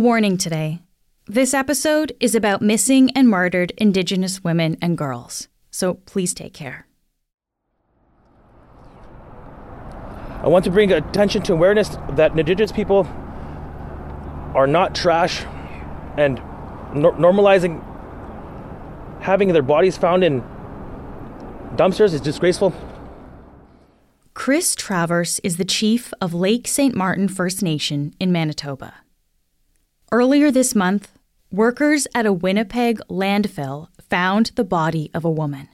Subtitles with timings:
[0.00, 0.80] warning today.
[1.26, 6.86] This episode is about missing and murdered Indigenous women and girls, so please take care.
[10.42, 13.06] I want to bring attention to awareness that Indigenous people
[14.54, 15.44] are not trash
[16.16, 16.40] and
[16.94, 17.84] nor- normalizing
[19.20, 20.42] having their bodies found in
[21.76, 22.72] dumpsters is disgraceful.
[24.32, 26.94] Chris Traverse is the chief of Lake St.
[26.94, 28.94] Martin First Nation in Manitoba.
[30.12, 31.12] Earlier this month,
[31.52, 35.68] workers at a Winnipeg landfill found the body of a woman.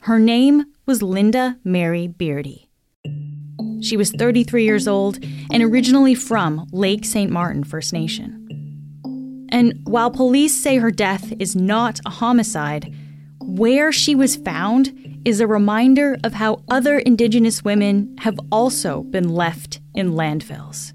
[0.00, 2.70] Her name was Linda Mary Beardy.
[3.82, 7.30] She was 33 years old and originally from Lake St.
[7.30, 9.46] Martin First Nation.
[9.50, 12.94] And while police say her death is not a homicide,
[13.42, 19.28] where she was found is a reminder of how other Indigenous women have also been
[19.28, 20.94] left in landfills.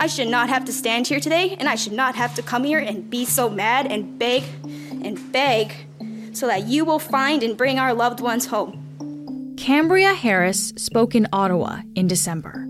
[0.00, 2.64] I should not have to stand here today, and I should not have to come
[2.64, 5.74] here and be so mad and beg and beg
[6.32, 9.54] so that you will find and bring our loved ones home.
[9.58, 12.66] Cambria Harris spoke in Ottawa in December.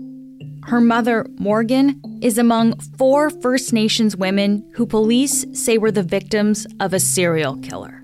[0.65, 6.67] Her mother, Morgan, is among four First Nations women who police say were the victims
[6.81, 8.03] of a serial killer.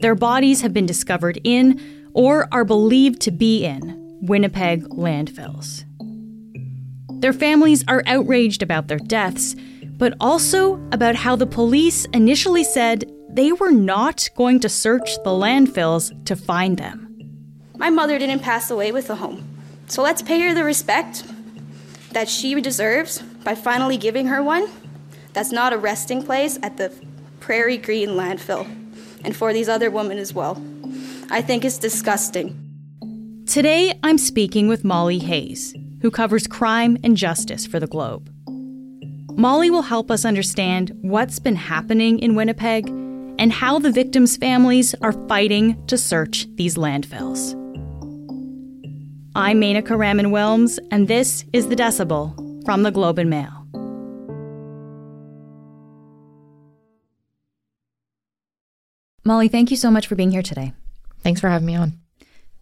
[0.00, 1.80] Their bodies have been discovered in,
[2.14, 5.84] or are believed to be in, Winnipeg landfills.
[7.20, 9.56] Their families are outraged about their deaths,
[9.96, 15.30] but also about how the police initially said they were not going to search the
[15.30, 17.04] landfills to find them.
[17.76, 19.46] My mother didn't pass away with a home,
[19.86, 21.24] so let's pay her the respect
[22.12, 24.68] that she deserves by finally giving her one
[25.32, 26.92] that's not a resting place at the
[27.40, 28.64] Prairie Green landfill,
[29.24, 30.62] and for these other women as well.
[31.30, 33.44] I think it's disgusting.
[33.46, 38.30] Today, I'm speaking with Molly Hayes, who covers crime and justice for the Globe.
[39.38, 42.88] Molly will help us understand what's been happening in Winnipeg
[43.38, 47.54] and how the victims' families are fighting to search these landfills.
[49.34, 53.52] I'm Menaka Raman Wilms, and this is The Decibel from the Globe and Mail.
[59.24, 60.72] Molly, thank you so much for being here today.
[61.22, 62.07] Thanks for having me on.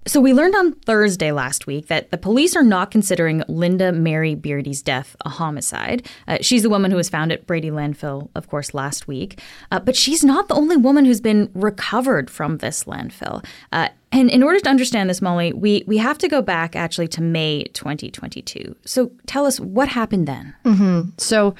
[0.06, 4.37] So, we learned on Thursday last week that the police are not considering Linda Mary
[4.37, 6.06] Beardy's death a homicide.
[6.28, 9.41] Uh, she's the woman who was found at Brady landfill, of course, last week.
[9.72, 13.45] Uh, but she's not the only woman who's been recovered from this landfill.
[13.72, 17.09] Uh, and in order to understand this, Molly, we, we have to go back actually
[17.09, 18.77] to May 2022.
[18.84, 20.55] So, tell us what happened then.
[20.65, 21.11] Mm-hmm.
[21.19, 21.56] So,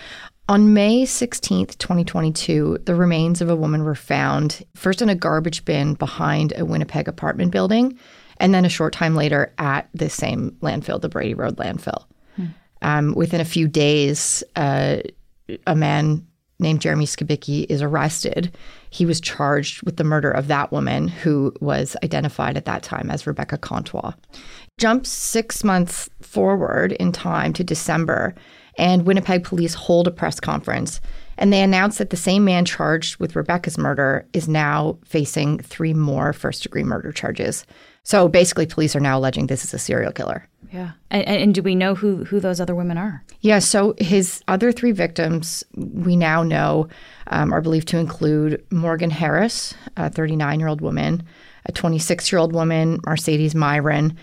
[0.49, 5.65] on May 16th, 2022, the remains of a woman were found first in a garbage
[5.65, 7.99] bin behind a Winnipeg apartment building
[8.39, 12.05] and then a short time later at the same landfill, the Brady Road landfill.
[12.37, 12.47] Hmm.
[12.83, 14.99] Um, within a few days, uh,
[15.67, 16.27] a man
[16.59, 18.57] named Jeremy Skibicki is arrested.
[18.91, 23.11] He was charged with the murder of that woman who was identified at that time
[23.11, 24.13] as Rebecca Contois.
[24.79, 28.35] Jump six months forward in time to December,
[28.79, 31.01] and Winnipeg police hold a press conference.
[31.39, 35.93] And they announce that the same man charged with Rebecca's murder is now facing three
[35.93, 37.67] more first degree murder charges.
[38.07, 40.47] So basically, police are now alleging this is a serial killer.
[40.73, 40.93] Yeah.
[41.11, 43.25] And, and, do we know who, who those other women are?
[43.41, 43.59] Yeah.
[43.59, 46.87] So his other three victims, we now know,
[47.27, 51.25] um, are believed to include Morgan Harris, a 39 year old woman,
[51.65, 54.17] a 26 year old woman, Mercedes Myron,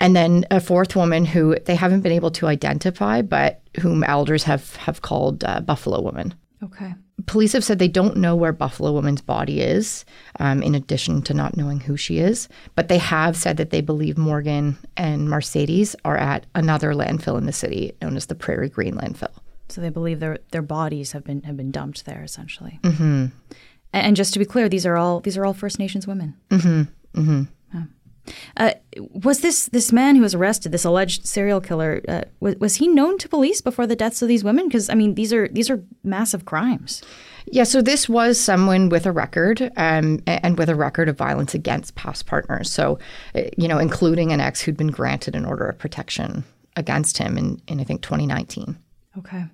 [0.00, 4.44] and then a fourth woman who they haven't been able to identify, but whom elders
[4.44, 6.34] have, have called uh, Buffalo Woman.
[6.62, 6.94] Okay.
[7.24, 10.04] Police have said they don't know where Buffalo Woman's body is,
[10.38, 12.46] um, in addition to not knowing who she is.
[12.74, 17.46] But they have said that they believe Morgan and Mercedes are at another landfill in
[17.46, 19.32] the city known as the Prairie Green landfill.
[19.68, 22.78] So they believe their their bodies have been have been dumped there, essentially.
[22.82, 23.26] Mm-hmm.
[23.92, 26.36] And, just to be clear, these are all these are all First Nations women.
[26.50, 27.20] Mm-hmm.
[27.20, 27.42] Mm-hmm.
[28.56, 32.76] Uh, was this this man who was arrested, this alleged serial killer, uh, was, was
[32.76, 34.68] he known to police before the deaths of these women?
[34.68, 37.02] Because I mean, these are these are massive crimes.
[37.48, 41.54] Yeah, so this was someone with a record um, and with a record of violence
[41.54, 42.70] against past partners.
[42.70, 42.98] So,
[43.36, 47.38] uh, you know, including an ex who'd been granted an order of protection against him
[47.38, 48.76] in, in I think 2019.
[49.18, 49.44] Okay.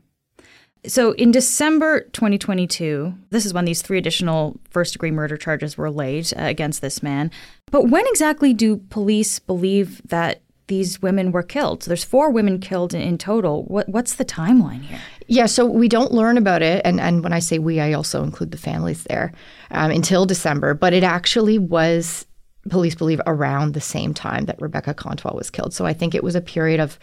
[0.86, 5.90] So in December 2022, this is when these three additional first degree murder charges were
[5.90, 7.30] laid uh, against this man.
[7.70, 11.84] But when exactly do police believe that these women were killed?
[11.84, 13.64] So there's four women killed in total.
[13.64, 14.98] What, what's the timeline here?
[15.28, 18.24] Yeah, so we don't learn about it, and and when I say we, I also
[18.24, 19.32] include the families there
[19.70, 20.74] um, until December.
[20.74, 22.26] But it actually was
[22.68, 25.74] police believe around the same time that Rebecca Contois was killed.
[25.74, 26.98] So I think it was a period of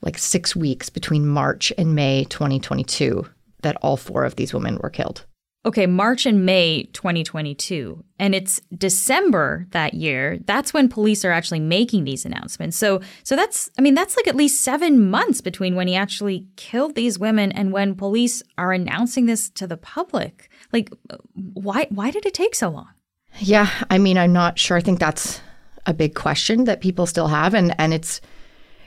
[0.00, 3.26] like six weeks between March and May 2022
[3.62, 5.24] that all four of these women were killed.
[5.66, 8.04] Okay, March and May 2022.
[8.20, 10.38] And it's December that year.
[10.46, 12.76] That's when police are actually making these announcements.
[12.76, 16.46] So so that's I mean that's like at least 7 months between when he actually
[16.54, 20.48] killed these women and when police are announcing this to the public.
[20.72, 20.92] Like
[21.34, 22.90] why why did it take so long?
[23.40, 24.76] Yeah, I mean I'm not sure.
[24.76, 25.40] I think that's
[25.84, 28.20] a big question that people still have and and it's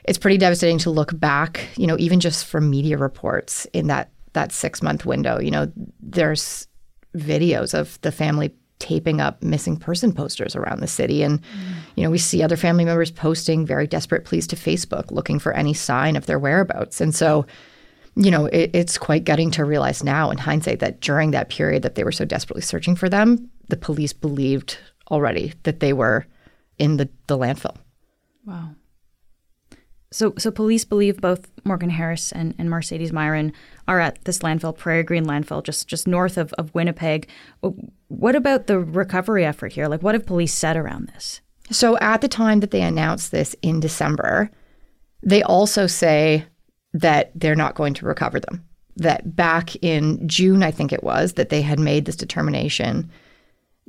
[0.10, 4.10] it's pretty devastating to look back, you know, even just from media reports in that
[4.34, 5.40] that 6 month window.
[5.40, 6.68] You know, there's
[7.16, 11.46] videos of the family taping up missing person posters around the city and mm.
[11.96, 15.52] you know we see other family members posting very desperate pleas to facebook looking for
[15.52, 17.46] any sign of their whereabouts and so
[18.16, 21.84] you know it, it's quite gutting to realize now in hindsight that during that period
[21.84, 24.78] that they were so desperately searching for them the police believed
[25.12, 26.26] already that they were
[26.78, 27.76] in the, the landfill
[28.46, 28.70] wow
[30.12, 33.54] so, so police believe both Morgan Harris and, and Mercedes Myron
[33.88, 37.30] are at this landfill, Prairie Green landfill, just just north of, of Winnipeg.
[38.08, 39.88] What about the recovery effort here?
[39.88, 41.42] Like, what have police said around this?
[41.70, 44.50] So, at the time that they announced this in December,
[45.22, 46.46] they also say
[46.94, 48.66] that they're not going to recover them.
[48.98, 53.12] That back in June, I think it was, that they had made this determination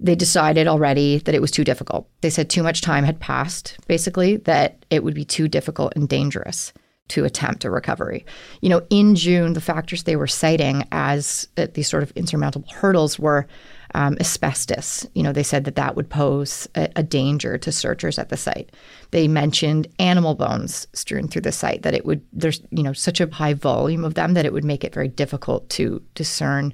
[0.01, 2.09] they decided already that it was too difficult.
[2.23, 6.09] They said too much time had passed, basically, that it would be too difficult and
[6.09, 6.73] dangerous
[7.09, 8.25] to attempt a recovery.
[8.61, 12.71] You know, in June, the factors they were citing as uh, these sort of insurmountable
[12.71, 13.47] hurdles were
[13.95, 15.07] um, asbestos.
[15.15, 18.37] You know, they said that that would pose a, a, danger to searchers at the
[18.37, 18.71] site.
[19.11, 23.21] They mentioned animal bones strewn through the site, that it would, there's, you know, such
[23.21, 26.73] a high volume of them that it would make it very difficult to discern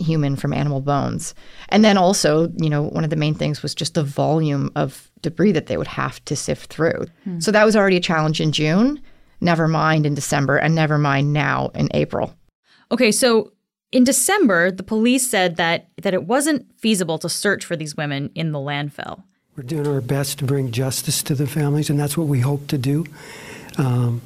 [0.00, 1.34] human from animal bones.
[1.68, 5.10] And then also, you know, one of the main things was just the volume of
[5.22, 7.06] debris that they would have to sift through.
[7.24, 7.40] Hmm.
[7.40, 9.00] So that was already a challenge in June,
[9.40, 12.34] never mind in December, and never mind now in April.
[12.92, 13.52] Okay, so
[13.92, 18.30] in December, the police said that that it wasn't feasible to search for these women
[18.34, 19.22] in the landfill.
[19.56, 22.68] We're doing our best to bring justice to the families, and that's what we hope
[22.68, 23.04] to do.
[23.78, 24.22] Um,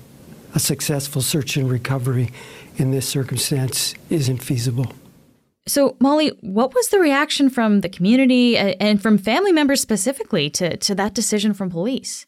[0.54, 2.30] a successful search and recovery
[2.76, 4.92] in this circumstance isn't feasible.
[5.66, 10.50] So, Molly, what was the reaction from the community uh, and from family members specifically
[10.50, 12.26] to, to that decision from police?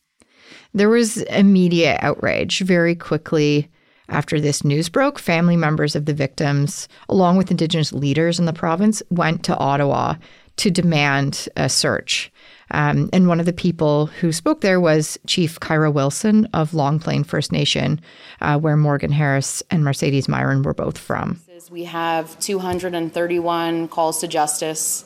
[0.72, 3.68] There was immediate outrage very quickly
[4.08, 5.18] after this news broke.
[5.18, 10.14] Family members of the victims, along with Indigenous leaders in the province, went to Ottawa
[10.56, 12.32] to demand a search.
[12.70, 16.98] Um, and one of the people who spoke there was Chief Kyra Wilson of Long
[16.98, 18.00] Plain First Nation,
[18.40, 21.40] uh, where Morgan Harris and Mercedes Myron were both from.
[21.70, 25.04] We have 231 calls to justice.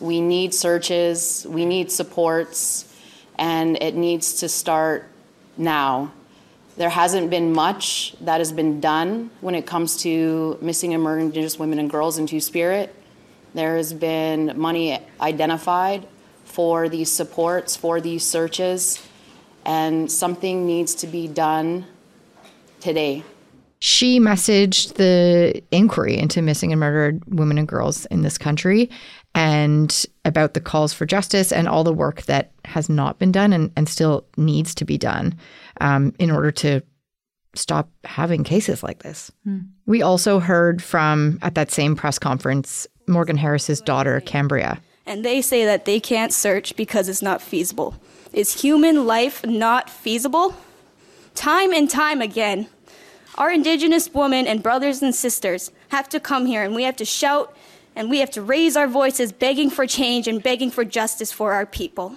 [0.00, 2.92] We need searches, we need supports,
[3.38, 5.08] and it needs to start
[5.56, 6.12] now.
[6.76, 11.20] There hasn't been much that has been done when it comes to missing and murdered
[11.20, 12.94] Indigenous women and girls in Two Spirit.
[13.54, 16.08] There has been money identified
[16.44, 19.06] for these supports, for these searches,
[19.64, 21.86] and something needs to be done
[22.80, 23.24] today.
[23.80, 28.88] She messaged the inquiry into missing and murdered women and girls in this country
[29.34, 33.52] and about the calls for justice and all the work that has not been done
[33.52, 35.34] and, and still needs to be done
[35.80, 36.80] um, in order to
[37.54, 39.30] stop having cases like this.
[39.44, 39.58] Hmm.
[39.86, 44.80] We also heard from, at that same press conference, Morgan Harris's daughter, Cambria.
[45.06, 47.96] And they say that they can't search because it's not feasible.
[48.32, 50.56] Is human life not feasible?
[51.34, 52.68] Time and time again,
[53.36, 57.04] our indigenous women and brothers and sisters have to come here and we have to
[57.04, 57.54] shout
[57.96, 61.52] and we have to raise our voices begging for change and begging for justice for
[61.52, 62.16] our people.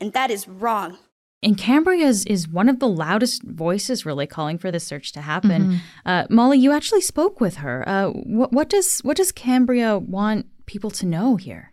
[0.00, 0.98] And that is wrong.
[1.42, 5.20] And Cambria is, is one of the loudest voices really calling for this search to
[5.20, 5.62] happen.
[5.62, 5.76] Mm-hmm.
[6.06, 7.86] Uh, Molly, you actually spoke with her.
[7.86, 11.70] Uh, what, what, does, what does Cambria want people to know here?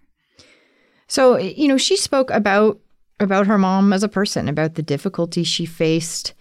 [1.11, 2.79] So, you know, she spoke about
[3.19, 6.33] about her mom as a person, about the difficulties she faced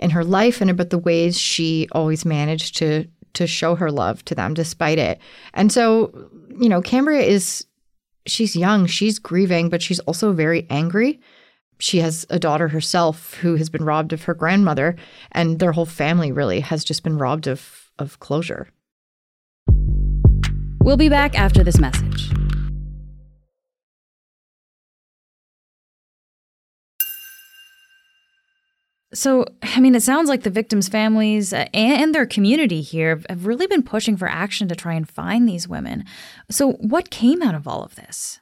[0.00, 4.24] in her life and about the ways she always managed to to show her love
[4.24, 5.20] to them despite it.
[5.54, 6.28] And so,
[6.58, 7.66] you know, Cambria is
[8.26, 11.20] she's young, she's grieving, but she's also very angry.
[11.78, 14.96] She has a daughter herself who has been robbed of her grandmother,
[15.30, 18.70] and their whole family really has just been robbed of of closure.
[20.82, 22.32] We'll be back after this message.
[29.16, 33.46] So, I mean, it sounds like the victims' families uh, and their community here have
[33.46, 36.04] really been pushing for action to try and find these women.
[36.50, 38.40] So, what came out of all of this?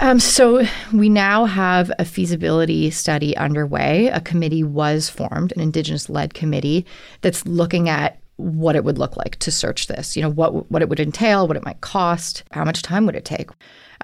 [0.00, 4.08] Um, so, we now have a feasibility study underway.
[4.08, 6.84] A committee was formed, an Indigenous led committee
[7.20, 10.16] that's looking at what it would look like to search this.
[10.16, 13.16] You know, what what it would entail, what it might cost, how much time would
[13.16, 13.50] it take.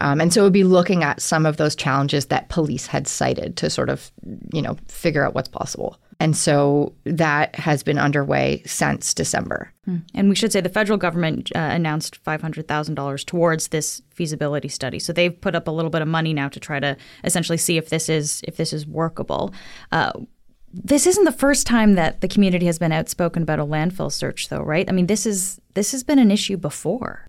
[0.00, 3.07] Um, and so it would be looking at some of those challenges that police had
[3.07, 4.11] cited to sort of,
[4.52, 5.99] you know, figure out what's possible.
[6.23, 9.73] And so that has been underway since December.
[10.14, 14.99] And we should say the federal government uh, announced $500,000 towards this feasibility study.
[15.00, 17.76] So they've put up a little bit of money now to try to essentially see
[17.76, 19.52] if this is if this is workable.
[19.91, 20.12] Uh,
[20.73, 24.49] this isn't the first time that the community has been outspoken about a landfill search,
[24.49, 24.88] though, right?
[24.88, 27.29] I mean, this is this has been an issue before.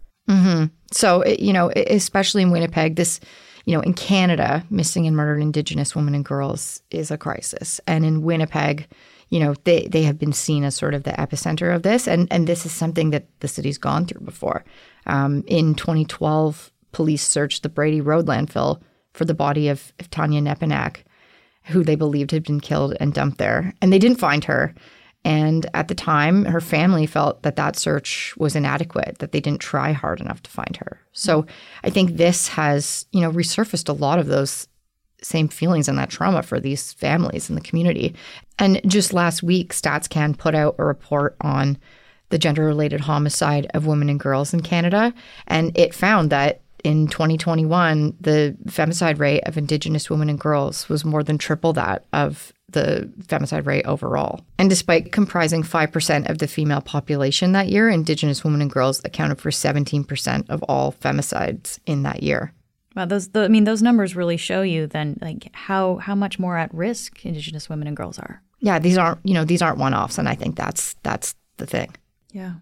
[0.92, 3.20] So, it- you know, especially in Winnipeg, this,
[3.66, 7.80] you know, in Canada, missing and murdered Indigenous women and girls is a crisis.
[7.88, 8.88] And in Winnipeg,
[9.30, 12.08] you know, they, they have been seen as sort of the epicenter of this.
[12.08, 14.64] And, and this is something that the city's gone through before.
[15.06, 18.82] Um, in 2012, police searched the Brady Road landfill
[19.14, 21.04] for the body of, of Tanya Nepinak,
[21.66, 23.74] who they believed had been killed and dumped there.
[23.82, 24.76] And they didn't find her.
[25.26, 29.62] And at the time, her family felt that that search was inadequate, that they didn't
[29.62, 31.00] try hard enough to find her.
[31.14, 31.46] So
[31.84, 34.68] I think this has, you know, resurfaced a lot of those
[35.22, 38.14] same feelings and that trauma for these families in the community.
[38.60, 41.78] And just last week, StatsCan put out a report on
[42.30, 45.14] the gender related homicide of women and girls in Canada.
[45.48, 51.06] And it found that in 2021, the femicide rate of Indigenous women and girls was
[51.06, 54.42] more than triple that of the femicide rate overall.
[54.58, 59.40] And despite comprising 5% of the female population that year, Indigenous women and girls accounted
[59.40, 62.54] for 17% of all femicides in that year.
[62.96, 66.38] Well, those the, I mean, those numbers really show you then like how how much
[66.38, 68.42] more at risk Indigenous women and girls are.
[68.60, 71.96] Yeah, these aren't, you know, these aren't one-offs and I think that's that's the thing.
[72.32, 72.54] Yeah.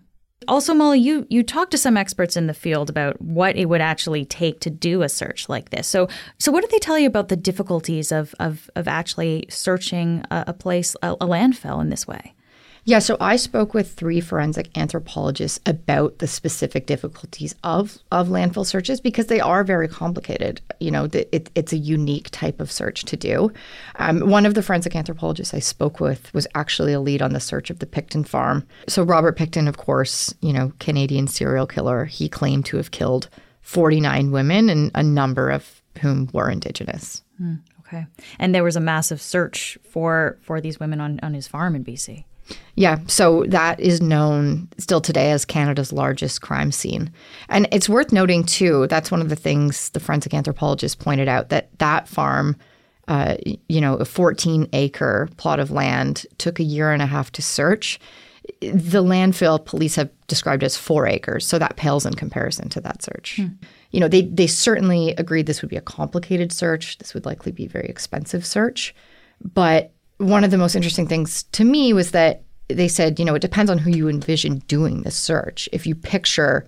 [0.47, 3.81] Also, Molly, you you talked to some experts in the field about what it would
[3.81, 5.87] actually take to do a search like this.
[5.87, 6.07] So,
[6.39, 10.45] so what did they tell you about the difficulties of of, of actually searching a,
[10.47, 12.33] a place, a, a landfill in this way?
[12.83, 18.65] Yeah, so I spoke with three forensic anthropologists about the specific difficulties of of landfill
[18.65, 20.61] searches because they are very complicated.
[20.79, 23.51] You know, it, it's a unique type of search to do.
[23.97, 27.39] Um, one of the forensic anthropologists I spoke with was actually a lead on the
[27.39, 28.65] search of the Pickton farm.
[28.87, 33.29] So Robert Pickton, of course, you know, Canadian serial killer, he claimed to have killed
[33.61, 37.21] 49 women and a number of whom were Indigenous.
[37.81, 38.07] Okay.
[38.39, 41.83] And there was a massive search for for these women on on his farm in
[41.83, 42.23] BC.
[42.75, 47.11] Yeah, so that is known still today as Canada's largest crime scene.
[47.49, 51.49] And it's worth noting, too, that's one of the things the forensic anthropologist pointed out
[51.49, 52.55] that that farm,
[53.07, 53.35] uh,
[53.67, 57.41] you know, a 14 acre plot of land took a year and a half to
[57.41, 57.99] search.
[58.61, 63.03] The landfill police have described as four acres, so that pales in comparison to that
[63.03, 63.37] search.
[63.91, 66.97] You know, they, they certainly agreed this would be a complicated search.
[66.97, 68.95] This would likely be a very expensive search.
[69.53, 69.91] But
[70.21, 73.41] one of the most interesting things to me was that they said, you know, it
[73.41, 75.67] depends on who you envision doing the search.
[75.71, 76.67] If you picture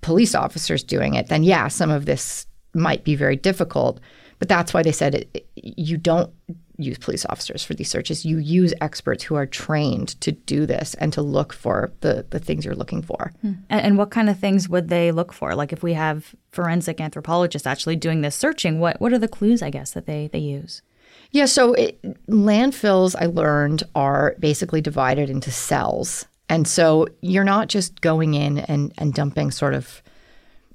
[0.00, 4.00] police officers doing it, then yeah, some of this might be very difficult.
[4.38, 6.32] But that's why they said it, you don't
[6.78, 8.24] use police officers for these searches.
[8.24, 12.38] You use experts who are trained to do this and to look for the, the
[12.38, 13.32] things you're looking for.
[13.40, 13.52] Hmm.
[13.68, 15.56] And, and what kind of things would they look for?
[15.56, 19.60] Like if we have forensic anthropologists actually doing this searching, what what are the clues?
[19.60, 20.82] I guess that they they use.
[21.30, 26.26] Yeah, so it, landfills, I learned, are basically divided into cells.
[26.48, 30.02] And so you're not just going in and, and dumping sort of,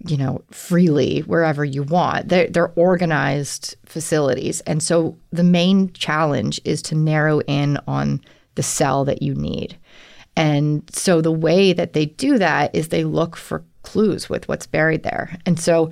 [0.05, 2.29] you know, freely wherever you want.
[2.29, 4.61] They're, they're organized facilities.
[4.61, 8.21] And so the main challenge is to narrow in on
[8.55, 9.77] the cell that you need.
[10.35, 14.67] And so the way that they do that is they look for clues with what's
[14.67, 15.37] buried there.
[15.45, 15.91] And so,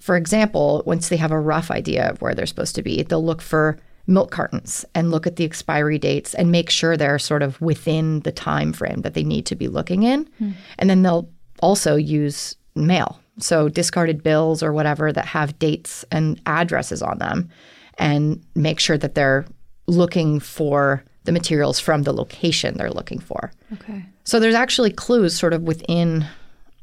[0.00, 3.24] for example, once they have a rough idea of where they're supposed to be, they'll
[3.24, 7.42] look for milk cartons and look at the expiry dates and make sure they're sort
[7.42, 10.24] of within the time frame that they need to be looking in.
[10.38, 10.52] Hmm.
[10.78, 11.28] And then they'll
[11.60, 13.20] also use mail.
[13.38, 17.50] So discarded bills or whatever that have dates and addresses on them
[17.98, 19.46] and make sure that they're
[19.86, 23.52] looking for the materials from the location they're looking for.
[23.74, 24.04] Okay.
[24.24, 26.26] So there's actually clues sort of within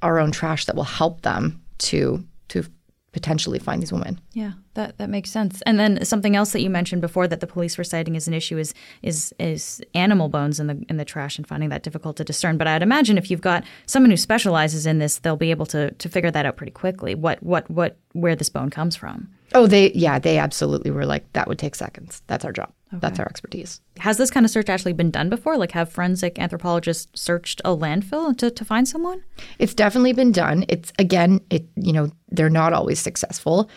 [0.02, 2.64] our own trash that will help them to to
[3.12, 4.20] potentially find these women.
[4.34, 5.62] Yeah, that that makes sense.
[5.64, 8.34] And then something else that you mentioned before that the police were citing as an
[8.34, 12.18] issue is is is animal bones in the in the trash and finding that difficult
[12.18, 12.58] to discern.
[12.58, 15.92] But I'd imagine if you've got someone who specializes in this, they'll be able to
[15.92, 17.16] to figure that out pretty quickly.
[17.16, 19.30] What what what where this bone comes from.
[19.54, 22.22] Oh, they yeah, they absolutely were like that would take seconds.
[22.28, 22.72] That's our job.
[23.02, 23.82] That's our expertise.
[23.98, 25.58] Has this kind of search actually been done before?
[25.58, 29.24] Like have forensic anthropologists searched a landfill to, to find someone?
[29.60, 30.66] It's definitely been done.
[30.70, 33.70] It's again, it you know, they're not always successful.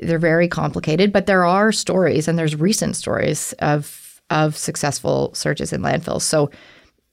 [0.00, 4.00] They're very complicated, but there are stories and there's recent stories of
[4.30, 6.22] of successful searches in landfills.
[6.22, 6.50] So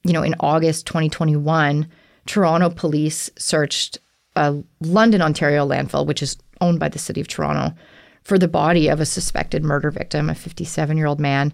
[0.04, 1.88] you know, in August 2021,
[2.26, 4.00] Toronto police searched
[4.36, 7.76] a London, Ontario landfill, which is owned by the city of Toronto,
[8.24, 11.54] for the body of a suspected murder victim, a 57 year old man.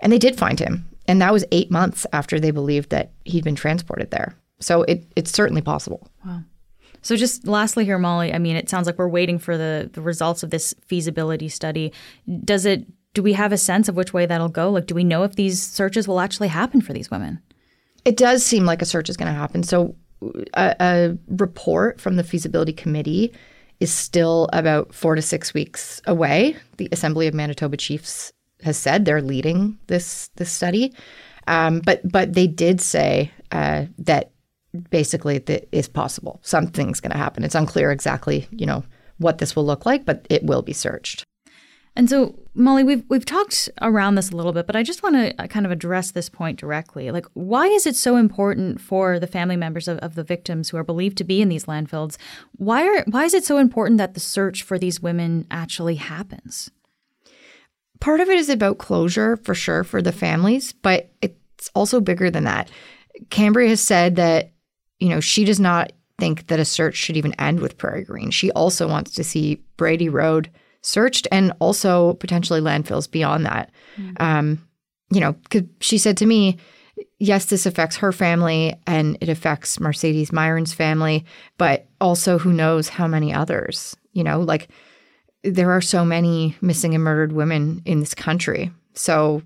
[0.00, 0.88] And they did find him.
[1.06, 4.36] And that was eight months after they believed that he'd been transported there.
[4.60, 6.08] So it, it's certainly possible.
[6.24, 6.42] Wow.
[7.02, 10.00] So just lastly here, Molly, I mean, it sounds like we're waiting for the, the
[10.00, 11.92] results of this feasibility study.
[12.44, 14.70] Does it do we have a sense of which way that'll go?
[14.70, 17.40] Like, do we know if these searches will actually happen for these women?
[18.04, 19.62] It does seem like a search is going to happen.
[19.62, 19.96] So
[20.54, 23.34] a, a report from the feasibility committee
[23.80, 26.56] is still about four to six weeks away.
[26.76, 30.92] The Assembly of Manitoba Chiefs has said they're leading this this study,
[31.46, 34.32] um, but but they did say uh, that
[34.90, 36.40] basically that is possible.
[36.42, 37.44] Something's going to happen.
[37.44, 38.84] It's unclear exactly, you know,
[39.18, 41.24] what this will look like, but it will be searched.
[41.98, 45.16] And so, Molly, we've we've talked around this a little bit, but I just want
[45.16, 47.10] to uh, kind of address this point directly.
[47.10, 50.76] Like, why is it so important for the family members of, of the victims who
[50.76, 52.16] are believed to be in these landfills?
[52.52, 56.70] Why are why is it so important that the search for these women actually happens?
[57.98, 62.30] Part of it is about closure for sure for the families, but it's also bigger
[62.30, 62.70] than that.
[63.30, 64.52] Cambria has said that
[64.98, 68.30] you know, she does not think that a search should even end with Prairie Green.
[68.30, 70.50] She also wants to see Brady Road
[70.82, 73.70] searched and also potentially landfills beyond that.
[73.96, 74.22] Mm-hmm.
[74.22, 74.68] Um,
[75.10, 75.36] you know,
[75.80, 76.58] she said to me,
[77.18, 81.24] yes, this affects her family and it affects Mercedes Myron's family,
[81.56, 84.68] but also who knows how many others, you know, like
[85.42, 88.70] there are so many missing and murdered women in this country.
[88.94, 89.42] So,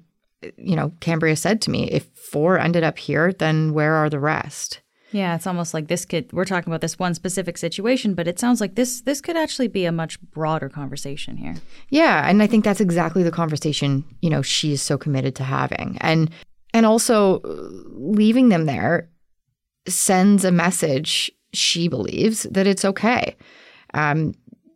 [0.56, 4.18] you know, Cambria said to me, if four ended up here, then where are the
[4.18, 4.80] rest?
[5.12, 8.38] Yeah, it's almost like this could we're talking about this one specific situation, but it
[8.38, 11.54] sounds like this this could actually be a much broader conversation here.
[11.90, 15.44] Yeah, and I think that's exactly the conversation, you know, she is so committed to
[15.44, 15.98] having.
[16.00, 16.30] And
[16.74, 17.40] and also
[17.92, 19.10] leaving them there
[19.86, 23.36] sends a message she believes that it's okay.
[23.94, 24.34] Um,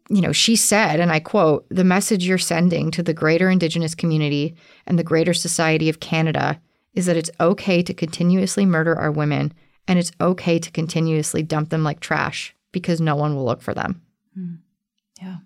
[0.08, 3.94] you know, she said, and I quote, the message you're sending to the greater Indigenous
[3.94, 4.54] community
[4.86, 6.60] and the greater society of Canada
[6.94, 9.52] is that it's okay to continuously murder our women
[9.88, 13.74] and it's okay to continuously dump them like trash because no one will look for
[13.74, 14.02] them.
[14.38, 14.58] Mm.
[15.20, 15.36] Yeah.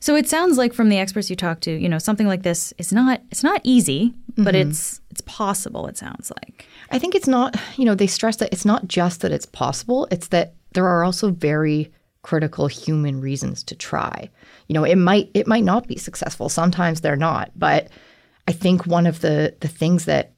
[0.00, 2.72] So it sounds like from the experts you talk to, you know, something like this
[2.78, 4.70] is not it's not easy, but mm-hmm.
[4.70, 6.66] it's it's possible it sounds like.
[6.90, 10.06] I think it's not, you know, they stress that it's not just that it's possible,
[10.10, 11.90] it's that there are also very
[12.22, 14.30] critical human reasons to try.
[14.68, 16.48] You know, it might it might not be successful.
[16.48, 17.88] Sometimes they're not, but
[18.46, 20.33] I think one of the the things that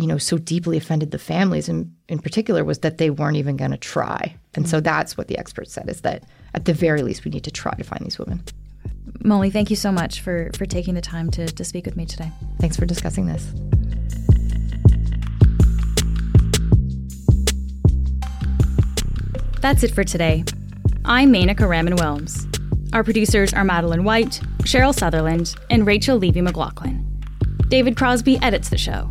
[0.00, 3.56] you know, so deeply offended the families in, in particular was that they weren't even
[3.56, 4.34] going to try.
[4.54, 4.70] And mm-hmm.
[4.70, 7.50] so that's what the experts said is that at the very least, we need to
[7.50, 8.42] try to find these women.
[9.22, 12.06] Molly, thank you so much for, for taking the time to, to speak with me
[12.06, 12.32] today.
[12.60, 13.52] Thanks for discussing this.
[19.60, 20.44] That's it for today.
[21.04, 22.46] I'm Menaka Raman Wilms.
[22.94, 27.06] Our producers are Madeline White, Cheryl Sutherland, and Rachel Levy McLaughlin.
[27.68, 29.10] David Crosby edits the show.